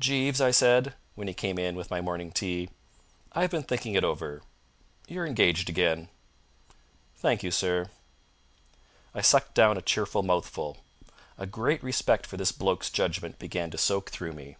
"Jeeves," 0.00 0.40
I 0.40 0.50
said, 0.50 0.94
when 1.14 1.28
he 1.28 1.32
came 1.32 1.60
in 1.60 1.76
with 1.76 1.92
my 1.92 2.00
morning 2.00 2.32
tea, 2.32 2.70
"I've 3.30 3.52
been 3.52 3.62
thinking 3.62 3.94
it 3.94 4.02
over. 4.02 4.42
You're 5.06 5.24
engaged 5.24 5.68
again." 5.68 6.08
"Thank 7.18 7.44
you, 7.44 7.52
sir." 7.52 7.88
I 9.14 9.20
sucked 9.20 9.54
down 9.54 9.76
a 9.76 9.80
cheerful 9.80 10.24
mouthful. 10.24 10.78
A 11.38 11.46
great 11.46 11.84
respect 11.84 12.26
for 12.26 12.36
this 12.36 12.50
bloke's 12.50 12.90
judgment 12.90 13.38
began 13.38 13.70
to 13.70 13.78
soak 13.78 14.10
through 14.10 14.32
me. 14.32 14.56